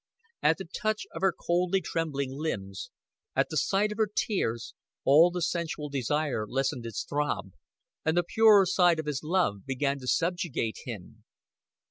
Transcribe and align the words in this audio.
At 0.41 0.57
the 0.57 0.65
touch 0.65 1.05
of 1.13 1.21
her 1.21 1.31
coldly 1.31 1.79
trembling 1.79 2.31
limbs, 2.31 2.89
at 3.35 3.49
the 3.51 3.55
sight 3.55 3.91
of 3.91 3.99
her 3.99 4.07
tears, 4.11 4.73
all 5.05 5.29
the 5.29 5.43
sensual 5.43 5.89
desire 5.89 6.47
lessened 6.47 6.87
its 6.87 7.03
throb, 7.03 7.51
and 8.03 8.17
the 8.17 8.23
purer 8.23 8.65
side 8.65 8.97
of 8.99 9.05
his 9.05 9.21
love 9.21 9.63
began 9.63 9.99
to 9.99 10.07
subjugate 10.07 10.79
him. 10.85 11.23